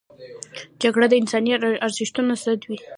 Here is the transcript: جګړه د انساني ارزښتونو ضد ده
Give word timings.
جګړه 0.81 1.05
د 1.09 1.13
انساني 1.21 1.51
ارزښتونو 1.85 2.33
ضد 2.43 2.59
ده 2.67 2.75